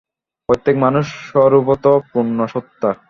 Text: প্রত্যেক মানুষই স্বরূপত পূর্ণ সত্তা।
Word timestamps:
প্রত্যেক 0.49 0.75
মানুষই 0.77 1.13
স্বরূপত 1.27 1.83
পূর্ণ 2.11 2.37
সত্তা। 2.53 2.89